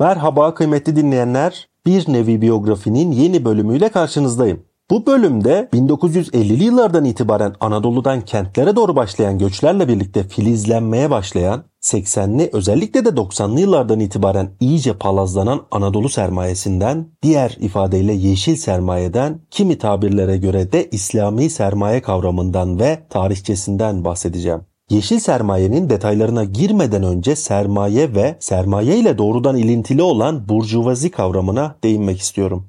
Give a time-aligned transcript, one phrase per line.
[0.00, 1.68] Merhaba kıymetli dinleyenler.
[1.86, 4.62] Bir nevi biyografinin yeni bölümüyle karşınızdayım.
[4.90, 13.04] Bu bölümde 1950'li yıllardan itibaren Anadolu'dan kentlere doğru başlayan göçlerle birlikte filizlenmeye başlayan, 80'li özellikle
[13.04, 20.72] de 90'lı yıllardan itibaren iyice palazlanan Anadolu sermayesinden, diğer ifadeyle yeşil sermayeden, kimi tabirlere göre
[20.72, 24.60] de İslami sermaye kavramından ve tarihçesinden bahsedeceğim.
[24.90, 32.20] Yeşil sermayenin detaylarına girmeden önce sermaye ve sermaye ile doğrudan ilintili olan burjuvazi kavramına değinmek
[32.20, 32.66] istiyorum.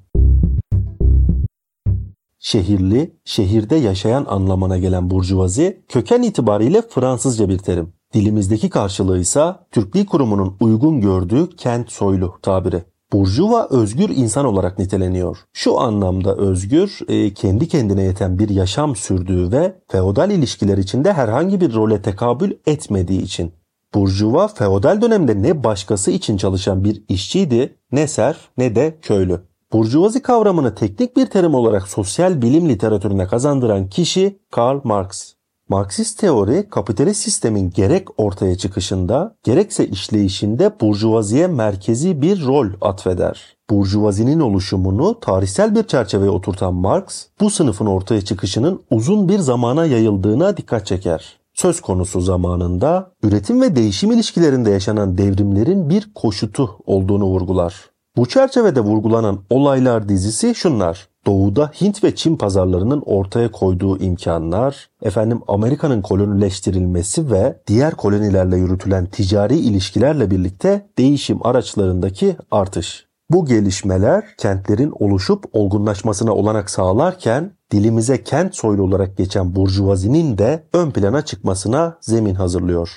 [2.38, 7.92] Şehirli, şehirde yaşayan anlamına gelen burjuvazi köken itibariyle Fransızca bir terim.
[8.14, 12.84] Dilimizdeki karşılığı ise Türk Dil Kurumu'nun uygun gördüğü kent soylu tabiri.
[13.12, 15.38] Burjuva özgür insan olarak niteleniyor.
[15.52, 21.60] Şu anlamda özgür, e, kendi kendine yeten bir yaşam sürdüğü ve feodal ilişkiler içinde herhangi
[21.60, 23.52] bir role tekabül etmediği için.
[23.94, 29.40] Burjuva feodal dönemde ne başkası için çalışan bir işçiydi, ne serf ne de köylü.
[29.72, 35.35] Burjuvazi kavramını teknik bir terim olarak sosyal bilim literatürüne kazandıran kişi Karl Marx.
[35.68, 43.56] Marksist teori kapitalist sistemin gerek ortaya çıkışında gerekse işleyişinde burjuvaziye merkezi bir rol atfeder.
[43.70, 50.56] Burjuvazinin oluşumunu tarihsel bir çerçeveye oturtan Marx, bu sınıfın ortaya çıkışının uzun bir zamana yayıldığına
[50.56, 51.38] dikkat çeker.
[51.54, 57.90] Söz konusu zamanında üretim ve değişim ilişkilerinde yaşanan devrimlerin bir koşutu olduğunu vurgular.
[58.16, 61.08] Bu çerçevede vurgulanan olaylar dizisi şunlar.
[61.26, 69.06] Doğuda Hint ve Çin pazarlarının ortaya koyduğu imkanlar, efendim Amerika'nın kolonileştirilmesi ve diğer kolonilerle yürütülen
[69.06, 73.06] ticari ilişkilerle birlikte değişim araçlarındaki artış.
[73.30, 80.90] Bu gelişmeler kentlerin oluşup olgunlaşmasına olanak sağlarken dilimize kent soylu olarak geçen burjuvazinin de ön
[80.90, 82.90] plana çıkmasına zemin hazırlıyor.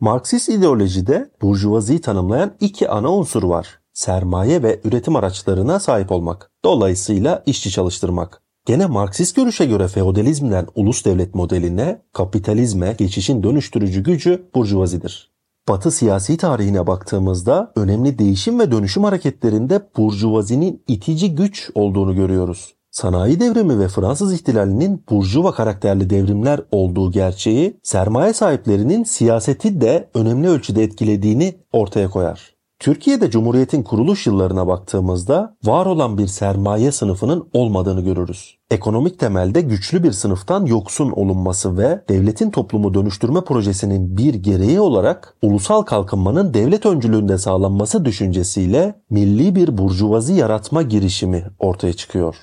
[0.00, 6.50] Marksist ideolojide burjuvaziyi tanımlayan iki ana unsur var sermaye ve üretim araçlarına sahip olmak.
[6.64, 8.42] Dolayısıyla işçi çalıştırmak.
[8.66, 15.30] Gene Marksist görüşe göre feodalizmden ulus devlet modeline, kapitalizme geçişin dönüştürücü gücü burjuvazidir.
[15.68, 22.74] Batı siyasi tarihine baktığımızda önemli değişim ve dönüşüm hareketlerinde burjuvazinin itici güç olduğunu görüyoruz.
[22.90, 30.48] Sanayi devrimi ve Fransız ihtilalinin burjuva karakterli devrimler olduğu gerçeği sermaye sahiplerinin siyaseti de önemli
[30.48, 32.53] ölçüde etkilediğini ortaya koyar.
[32.78, 38.56] Türkiye'de Cumhuriyet'in kuruluş yıllarına baktığımızda var olan bir sermaye sınıfının olmadığını görürüz.
[38.70, 45.36] Ekonomik temelde güçlü bir sınıftan yoksun olunması ve devletin toplumu dönüştürme projesinin bir gereği olarak
[45.42, 52.36] ulusal kalkınmanın devlet öncülüğünde sağlanması düşüncesiyle milli bir burjuvazi yaratma girişimi ortaya çıkıyor.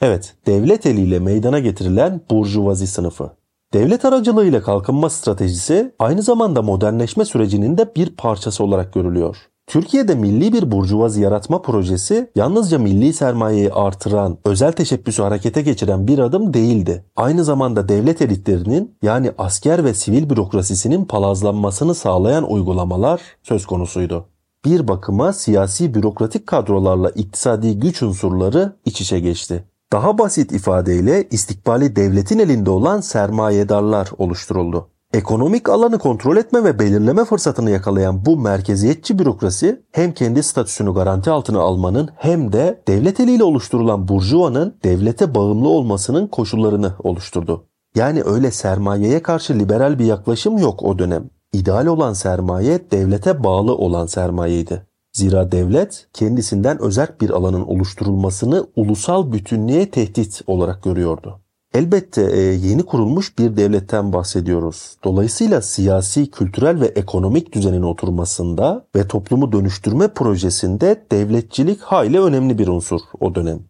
[0.00, 3.30] Evet, devlet eliyle meydana getirilen burjuvazi sınıfı.
[3.72, 9.36] Devlet aracılığıyla kalkınma stratejisi aynı zamanda modernleşme sürecinin de bir parçası olarak görülüyor.
[9.68, 16.18] Türkiye'de milli bir burjuvazi yaratma projesi yalnızca milli sermayeyi artıran, özel teşebbüsü harekete geçiren bir
[16.18, 17.04] adım değildi.
[17.16, 24.24] Aynı zamanda devlet elitlerinin yani asker ve sivil bürokrasisinin palazlanmasını sağlayan uygulamalar söz konusuydu.
[24.64, 29.64] Bir bakıma siyasi bürokratik kadrolarla iktisadi güç unsurları iç içe geçti.
[29.92, 34.88] Daha basit ifadeyle istikbali devletin elinde olan sermayedarlar oluşturuldu.
[35.14, 41.30] Ekonomik alanı kontrol etme ve belirleme fırsatını yakalayan bu merkeziyetçi bürokrasi hem kendi statüsünü garanti
[41.30, 47.66] altına almanın hem de devlet eliyle oluşturulan burjuvanın devlete bağımlı olmasının koşullarını oluşturdu.
[47.94, 51.30] Yani öyle sermayeye karşı liberal bir yaklaşım yok o dönem.
[51.52, 54.86] İdeal olan sermaye devlete bağlı olan sermayeydi.
[55.12, 61.40] Zira devlet kendisinden özerk bir alanın oluşturulmasını ulusal bütünlüğe tehdit olarak görüyordu.
[61.78, 64.96] Elbette e, yeni kurulmuş bir devletten bahsediyoruz.
[65.04, 72.68] Dolayısıyla siyasi, kültürel ve ekonomik düzenin oturmasında ve toplumu dönüştürme projesinde devletçilik hayli önemli bir
[72.68, 73.60] unsur o dönem.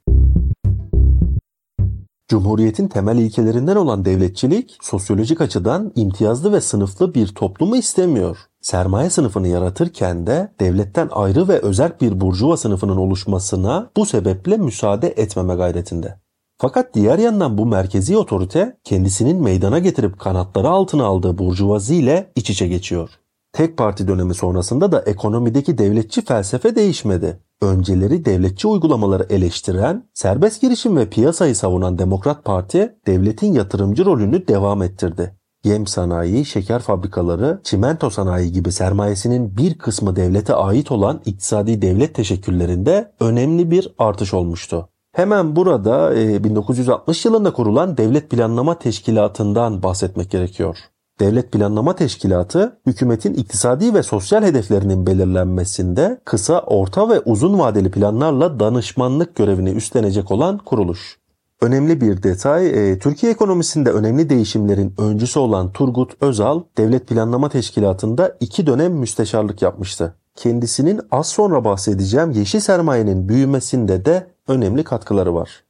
[2.28, 8.38] Cumhuriyetin temel ilkelerinden olan devletçilik sosyolojik açıdan imtiyazlı ve sınıflı bir toplumu istemiyor.
[8.60, 15.08] Sermaye sınıfını yaratırken de devletten ayrı ve özel bir burjuva sınıfının oluşmasına bu sebeple müsaade
[15.08, 16.27] etmeme gayretinde.
[16.60, 22.50] Fakat diğer yandan bu merkezi otorite kendisinin meydana getirip kanatları altına aldığı burjuvazi ile iç
[22.50, 23.10] içe geçiyor.
[23.52, 27.40] Tek parti dönemi sonrasında da ekonomideki devletçi felsefe değişmedi.
[27.62, 34.82] Önceleri devletçi uygulamaları eleştiren, serbest girişim ve piyasayı savunan Demokrat Parti, devletin yatırımcı rolünü devam
[34.82, 35.34] ettirdi.
[35.64, 42.14] Yem sanayi, şeker fabrikaları, çimento sanayi gibi sermayesinin bir kısmı devlete ait olan iktisadi devlet
[42.14, 44.88] teşekküllerinde önemli bir artış olmuştu.
[45.12, 46.14] Hemen burada
[46.44, 50.78] 1960 yılında kurulan Devlet Planlama Teşkilatı'ndan bahsetmek gerekiyor.
[51.20, 58.60] Devlet Planlama Teşkilatı, hükümetin iktisadi ve sosyal hedeflerinin belirlenmesinde kısa, orta ve uzun vadeli planlarla
[58.60, 61.18] danışmanlık görevini üstlenecek olan kuruluş.
[61.60, 68.36] Önemli bir detay, e, Türkiye ekonomisinde önemli değişimlerin öncüsü olan Turgut Özal, Devlet Planlama Teşkilatı'nda
[68.40, 70.14] iki dönem müsteşarlık yapmıştı.
[70.34, 75.64] Kendisinin az sonra bahsedeceğim yeşil sermayenin büyümesinde de önemli katkıları var.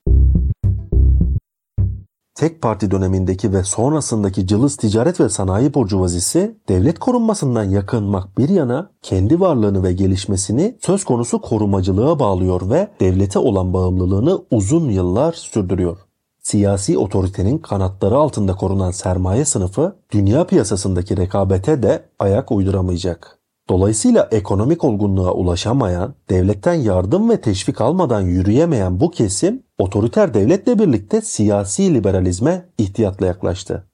[2.38, 8.90] Tek parti dönemindeki ve sonrasındaki cılız ticaret ve sanayi burjuvazisi devlet korunmasından yakınmak bir yana
[9.02, 15.98] kendi varlığını ve gelişmesini söz konusu korumacılığa bağlıyor ve devlete olan bağımlılığını uzun yıllar sürdürüyor.
[16.42, 23.38] Siyasi otoritenin kanatları altında korunan sermaye sınıfı dünya piyasasındaki rekabete de ayak uyduramayacak.
[23.69, 31.20] Dolayısıyla ekonomik olgunluğa ulaşamayan, devletten yardım ve teşvik almadan yürüyemeyen bu kesim otoriter devletle birlikte
[31.20, 33.85] siyasi liberalizme ihtiyatla yaklaştı.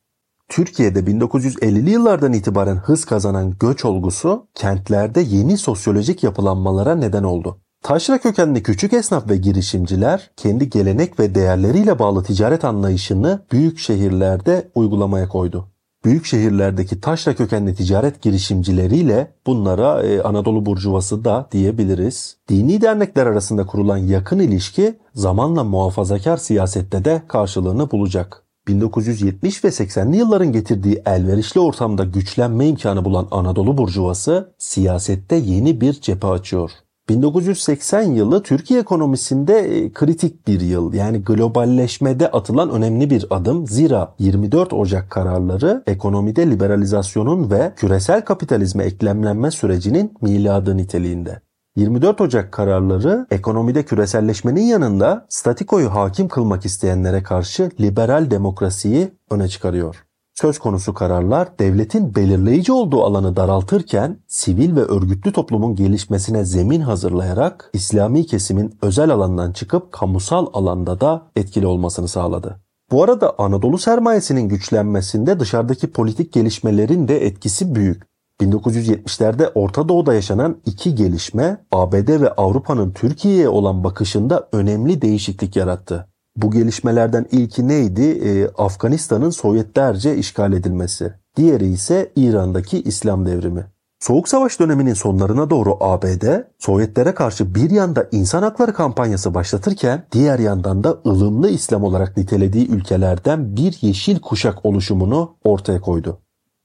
[0.48, 7.58] Türkiye'de 1950'li yıllardan itibaren hız kazanan göç olgusu kentlerde yeni sosyolojik yapılanmalara neden oldu.
[7.82, 14.70] Taşra kökenli küçük esnaf ve girişimciler kendi gelenek ve değerleriyle bağlı ticaret anlayışını büyük şehirlerde
[14.74, 15.73] uygulamaya koydu
[16.04, 22.36] büyük şehirlerdeki taşra kökenli ticaret girişimcileriyle bunlara e, Anadolu Burjuvası da diyebiliriz.
[22.48, 28.44] Dini dernekler arasında kurulan yakın ilişki zamanla muhafazakar siyasette de karşılığını bulacak.
[28.68, 35.92] 1970 ve 80'li yılların getirdiği elverişli ortamda güçlenme imkanı bulan Anadolu Burjuvası siyasette yeni bir
[35.92, 36.70] cephe açıyor.
[37.08, 40.92] 1980 yılı Türkiye ekonomisinde e, kritik bir yıl.
[40.92, 43.66] Yani globalleşmede atılan önemli bir adım.
[43.66, 51.40] Zira 24 Ocak kararları ekonomide liberalizasyonun ve küresel kapitalizme eklemlenme sürecinin miladı niteliğinde.
[51.76, 60.03] 24 Ocak kararları ekonomide küreselleşmenin yanında statikoyu hakim kılmak isteyenlere karşı liberal demokrasiyi öne çıkarıyor.
[60.34, 67.70] Söz konusu kararlar devletin belirleyici olduğu alanı daraltırken sivil ve örgütlü toplumun gelişmesine zemin hazırlayarak
[67.72, 72.60] İslami kesimin özel alandan çıkıp kamusal alanda da etkili olmasını sağladı.
[72.90, 78.02] Bu arada Anadolu sermayesinin güçlenmesinde dışarıdaki politik gelişmelerin de etkisi büyük.
[78.40, 86.08] 1970'lerde Orta Doğu'da yaşanan iki gelişme ABD ve Avrupa'nın Türkiye'ye olan bakışında önemli değişiklik yarattı.
[86.36, 88.02] Bu gelişmelerden ilki neydi?
[88.02, 91.12] Ee, Afganistan'ın Sovyetlerce işgal edilmesi.
[91.36, 93.66] Diğeri ise İran'daki İslam devrimi.
[94.00, 96.24] Soğuk Savaş döneminin sonlarına doğru ABD,
[96.58, 102.68] Sovyetlere karşı bir yanda insan hakları kampanyası başlatırken diğer yandan da ılımlı İslam olarak nitelediği
[102.68, 106.18] ülkelerden bir yeşil kuşak oluşumunu ortaya koydu.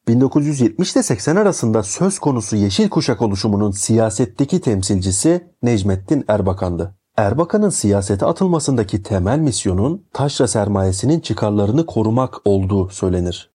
[0.08, 6.99] 1970 ile 80 arasında söz konusu yeşil kuşak oluşumunun siyasetteki temsilcisi Necmettin Erbakan'dı.
[7.20, 13.50] Erbakan'ın siyasete atılmasındaki temel misyonun taşra sermayesinin çıkarlarını korumak olduğu söylenir.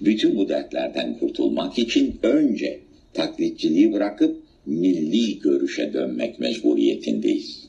[0.00, 2.80] Bütün bu dertlerden kurtulmak için önce
[3.14, 4.36] taklitçiliği bırakıp
[4.66, 7.68] milli görüşe dönmek mecburiyetindeyiz.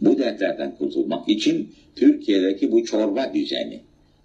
[0.00, 3.80] Bu dertlerden kurtulmak için Türkiye'deki bu çorba düzeni,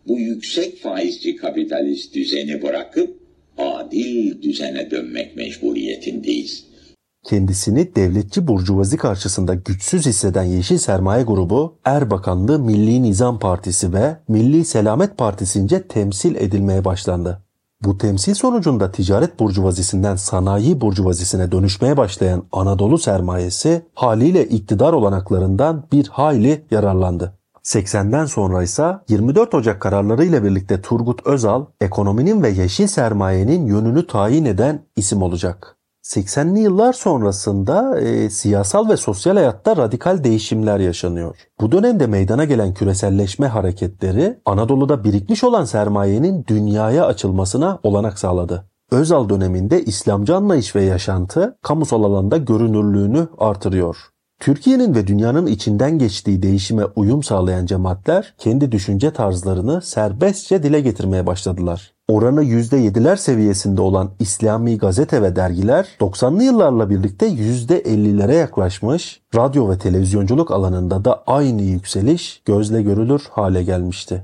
[0.07, 3.17] bu yüksek faizci kapitalist düzeni bırakıp
[3.57, 6.72] adil düzene dönmek mecburiyetindeyiz
[7.23, 14.65] kendisini devletçi burjuvazi karşısında güçsüz hisseden Yeşil Sermaye Grubu, Erbakanlı Milli Nizam Partisi ve Milli
[14.65, 17.41] Selamet Partisi'nce temsil edilmeye başlandı.
[17.81, 26.07] Bu temsil sonucunda ticaret burjuvazisinden sanayi burjuvazisine dönüşmeye başlayan Anadolu sermayesi haliyle iktidar olanaklarından bir
[26.07, 27.33] hayli yararlandı.
[27.63, 34.07] 80'den sonra ise 24 Ocak kararları ile birlikte Turgut Özal ekonominin ve yeşil sermayenin yönünü
[34.07, 35.77] tayin eden isim olacak.
[36.03, 41.35] 80'li yıllar sonrasında e, siyasal ve sosyal hayatta radikal değişimler yaşanıyor.
[41.61, 48.65] Bu dönemde meydana gelen küreselleşme hareketleri Anadolu'da birikmiş olan sermayenin dünyaya açılmasına olanak sağladı.
[48.91, 53.97] Özal döneminde İslamcı anlayış ve yaşantı kamusal alanda görünürlüğünü artırıyor.
[54.39, 61.27] Türkiye'nin ve dünyanın içinden geçtiği değişime uyum sağlayan cemaatler kendi düşünce tarzlarını serbestçe dile getirmeye
[61.27, 61.92] başladılar.
[62.07, 69.77] Oranı %7'ler seviyesinde olan İslami gazete ve dergiler 90'lı yıllarla birlikte %50'lere yaklaşmış, radyo ve
[69.77, 74.23] televizyonculuk alanında da aynı yükseliş gözle görülür hale gelmişti.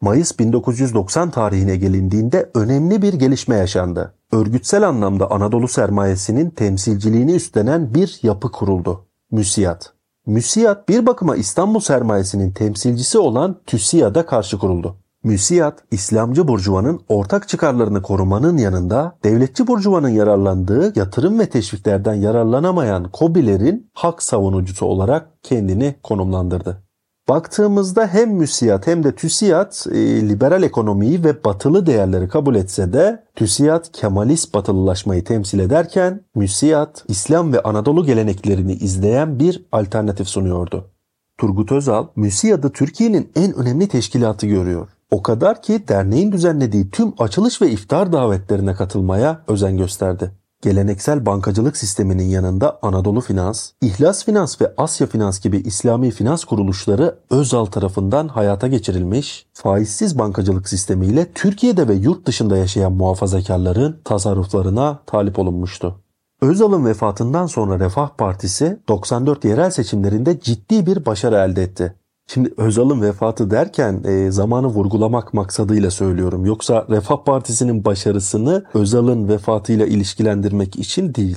[0.00, 4.14] Mayıs 1990 tarihine gelindiğinde önemli bir gelişme yaşandı.
[4.32, 9.06] Örgütsel anlamda Anadolu sermayesinin temsilciliğini üstlenen bir yapı kuruldu.
[9.30, 9.92] Müsiyat.
[10.26, 14.96] Müsiyat bir bakıma İstanbul sermayesinin temsilcisi olan TÜSİAD'a karşı kuruldu.
[15.24, 23.90] Müsiyat, İslamcı burjuvanın ortak çıkarlarını korumanın yanında devletçi burjuvanın yararlandığı yatırım ve teşviklerden yararlanamayan KOBİ'lerin
[23.94, 26.82] hak savunucusu olarak kendini konumlandırdı.
[27.28, 33.24] Baktığımızda hem müsiyat hem de TÜSİAD e, liberal ekonomiyi ve batılı değerleri kabul etse de
[33.36, 40.90] TÜSİAD Kemalist batılılaşmayı temsil ederken müsiyat İslam ve Anadolu geleneklerini izleyen bir alternatif sunuyordu.
[41.38, 44.88] Turgut Özal, müsiyatı Türkiye'nin en önemli teşkilatı görüyor.
[45.10, 50.30] O kadar ki derneğin düzenlediği tüm açılış ve iftar davetlerine katılmaya özen gösterdi.
[50.62, 57.18] Geleneksel bankacılık sisteminin yanında Anadolu Finans, İhlas Finans ve Asya Finans gibi İslami finans kuruluşları
[57.30, 65.38] Özal tarafından hayata geçirilmiş, faizsiz bankacılık sistemiyle Türkiye'de ve yurt dışında yaşayan muhafazakarların tasarruflarına talip
[65.38, 66.00] olunmuştu.
[66.40, 71.94] Özal'ın vefatından sonra Refah Partisi 94 yerel seçimlerinde ciddi bir başarı elde etti.
[72.34, 76.44] Şimdi Özal'ın vefatı derken e, zamanı vurgulamak maksadıyla söylüyorum.
[76.46, 81.36] Yoksa Refah Partisi'nin başarısını Özal'ın vefatıyla ilişkilendirmek için değil.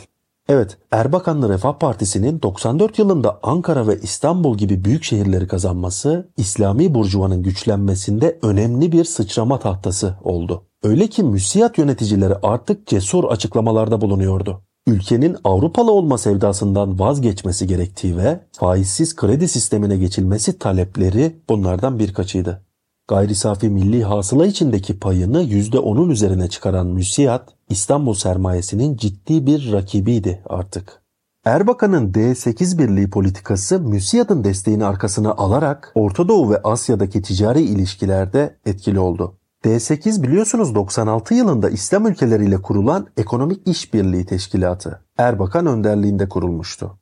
[0.50, 7.44] Evet, Erbakanlı Refah Partisi'nin 94 yılında Ankara ve İstanbul gibi büyük şehirleri kazanması, İslami burjuvanın
[7.44, 10.64] güçlenmesinde önemli bir sıçrama tahtası oldu.
[10.84, 18.40] Öyle ki müsiyat yöneticileri artık cesur açıklamalarda bulunuyordu ülkenin Avrupalı olma sevdasından vazgeçmesi gerektiği ve
[18.52, 22.66] faizsiz kredi sistemine geçilmesi talepleri bunlardan birkaçıydı.
[23.08, 30.44] Gayri safi milli hasıla içindeki payını %10'un üzerine çıkaran müsiyat, İstanbul sermayesinin ciddi bir rakibiydi
[30.46, 31.02] artık.
[31.46, 39.00] Erbakan'ın D8 birliği politikası müsiyatın desteğini arkasına alarak Orta Doğu ve Asya'daki ticari ilişkilerde etkili
[39.00, 39.38] oldu.
[39.66, 45.02] D8 biliyorsunuz 96 yılında İslam ülkeleriyle kurulan Ekonomik İşbirliği Teşkilatı.
[45.18, 47.00] Erbakan önderliğinde kurulmuştu.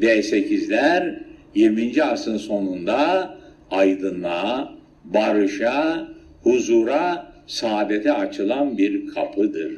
[0.00, 1.22] D8'ler
[1.54, 2.02] 20.
[2.02, 3.30] asrın sonunda
[3.70, 4.72] aydınlığa,
[5.04, 6.08] barışa,
[6.42, 9.72] huzura, saadete açılan bir kapıdır.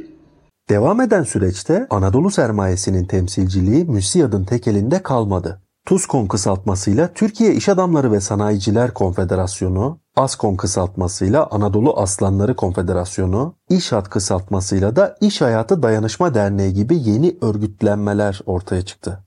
[0.71, 5.63] Devam eden süreçte Anadolu sermayesinin temsilciliği MÜSİAD'ın tek elinde kalmadı.
[5.87, 14.97] TUSKON kısaltmasıyla Türkiye İş Adamları ve Sanayiciler Konfederasyonu, ASKON kısaltmasıyla Anadolu Aslanları Konfederasyonu, İşhat kısaltmasıyla
[14.97, 19.25] da İş Hayatı Dayanışma Derneği gibi yeni örgütlenmeler ortaya çıktı.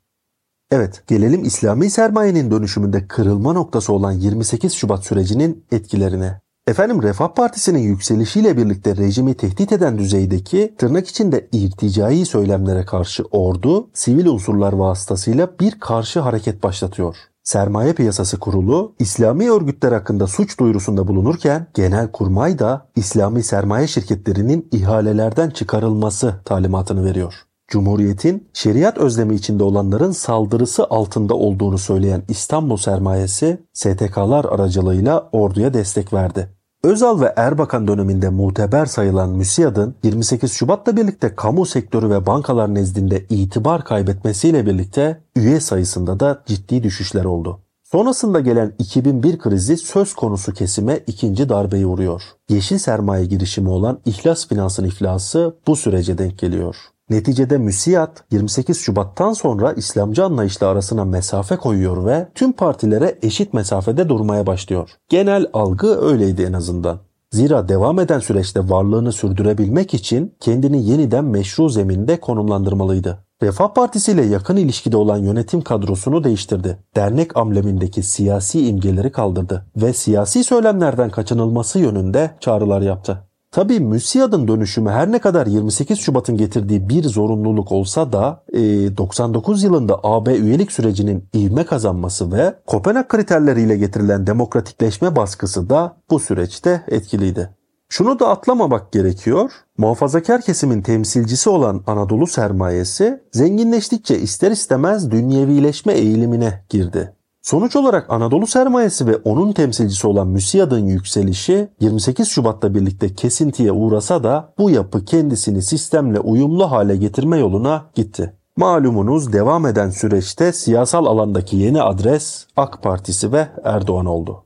[0.71, 6.41] Evet, gelelim İslami sermayenin dönüşümünde kırılma noktası olan 28 Şubat sürecinin etkilerine.
[6.69, 13.89] Efendim Refah Partisi'nin yükselişiyle birlikte rejimi tehdit eden düzeydeki tırnak içinde irticai söylemlere karşı ordu
[13.93, 17.15] sivil unsurlar vasıtasıyla bir karşı hareket başlatıyor.
[17.43, 24.67] Sermaye Piyasası Kurulu İslami örgütler hakkında suç duyurusunda bulunurken genel kurmay da İslami sermaye şirketlerinin
[24.71, 27.33] ihalelerden çıkarılması talimatını veriyor.
[27.67, 36.13] Cumhuriyetin şeriat özlemi içinde olanların saldırısı altında olduğunu söyleyen İstanbul sermayesi STK'lar aracılığıyla orduya destek
[36.13, 36.58] verdi.
[36.83, 43.25] Özal ve Erbakan döneminde muteber sayılan MÜSİAD'ın 28 Şubat'la birlikte kamu sektörü ve bankalar nezdinde
[43.29, 47.59] itibar kaybetmesiyle birlikte üye sayısında da ciddi düşüşler oldu.
[47.83, 52.21] Sonrasında gelen 2001 krizi söz konusu kesime ikinci darbeyi vuruyor.
[52.49, 56.75] Yeşil sermaye girişimi olan İhlas Finans'ın iflası bu sürece denk geliyor.
[57.09, 64.09] Neticede müsiyat 28 Şubat'tan sonra İslamcı anlayışla arasına mesafe koyuyor ve tüm partilere eşit mesafede
[64.09, 64.89] durmaya başlıyor.
[65.09, 66.99] Genel algı öyleydi en azından.
[67.31, 73.25] Zira devam eden süreçte varlığını sürdürebilmek için kendini yeniden meşru zeminde konumlandırmalıydı.
[73.43, 76.77] Refah Partisi ile yakın ilişkide olan yönetim kadrosunu değiştirdi.
[76.95, 83.28] Dernek amblemindeki siyasi imgeleri kaldırdı ve siyasi söylemlerden kaçınılması yönünde çağrılar yaptı.
[83.51, 88.59] Tabi MÜSİAD'ın dönüşümü her ne kadar 28 Şubat'ın getirdiği bir zorunluluk olsa da e,
[88.97, 96.19] 99 yılında AB üyelik sürecinin ivme kazanması ve Kopenhag kriterleriyle getirilen demokratikleşme baskısı da bu
[96.19, 97.49] süreçte etkiliydi.
[97.89, 99.51] Şunu da atlamamak gerekiyor.
[99.77, 107.13] Muhafazakar kesimin temsilcisi olan Anadolu sermayesi zenginleştikçe ister istemez dünyevileşme eğilimine girdi.
[107.41, 114.23] Sonuç olarak Anadolu sermayesi ve onun temsilcisi olan MÜSİAD'ın yükselişi 28 Şubat'ta birlikte kesintiye uğrasa
[114.23, 118.33] da bu yapı kendisini sistemle uyumlu hale getirme yoluna gitti.
[118.57, 124.43] Malumunuz devam eden süreçte siyasal alandaki yeni adres AK Partisi ve Erdoğan oldu.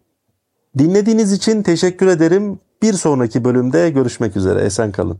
[0.77, 2.59] Dinlediğiniz için teşekkür ederim.
[2.81, 4.61] Bir sonraki bölümde görüşmek üzere.
[4.61, 5.19] Esen kalın.